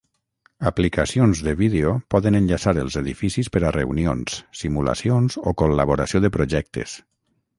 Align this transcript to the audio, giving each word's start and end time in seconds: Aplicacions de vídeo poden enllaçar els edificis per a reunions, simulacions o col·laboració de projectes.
Aplicacions 0.69 1.41
de 1.47 1.51
vídeo 1.59 1.91
poden 2.13 2.37
enllaçar 2.39 2.73
els 2.85 2.97
edificis 3.03 3.51
per 3.57 3.61
a 3.67 3.73
reunions, 3.77 4.39
simulacions 4.63 5.39
o 5.53 5.57
col·laboració 5.63 6.23
de 6.25 6.35
projectes. 6.39 6.97